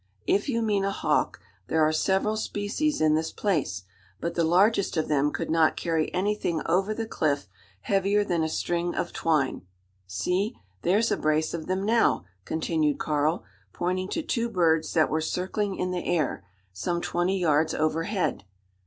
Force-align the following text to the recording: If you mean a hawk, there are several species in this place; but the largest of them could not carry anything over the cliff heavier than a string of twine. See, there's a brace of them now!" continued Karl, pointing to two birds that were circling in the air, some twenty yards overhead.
If 0.25 0.49
you 0.49 0.63
mean 0.63 0.83
a 0.83 0.89
hawk, 0.89 1.39
there 1.67 1.83
are 1.85 1.91
several 1.93 2.35
species 2.35 3.01
in 3.01 3.13
this 3.13 3.31
place; 3.31 3.83
but 4.19 4.33
the 4.33 4.43
largest 4.43 4.97
of 4.97 5.07
them 5.07 5.29
could 5.31 5.51
not 5.51 5.77
carry 5.77 6.11
anything 6.11 6.59
over 6.65 6.91
the 6.95 7.05
cliff 7.05 7.47
heavier 7.81 8.23
than 8.23 8.41
a 8.41 8.49
string 8.49 8.95
of 8.95 9.13
twine. 9.13 9.61
See, 10.07 10.55
there's 10.81 11.11
a 11.11 11.17
brace 11.17 11.53
of 11.53 11.67
them 11.67 11.85
now!" 11.85 12.25
continued 12.45 12.97
Karl, 12.97 13.43
pointing 13.73 14.07
to 14.09 14.23
two 14.23 14.49
birds 14.49 14.91
that 14.95 15.11
were 15.11 15.21
circling 15.21 15.75
in 15.75 15.91
the 15.91 16.03
air, 16.03 16.43
some 16.73 16.99
twenty 16.99 17.37
yards 17.39 17.75
overhead. 17.75 18.43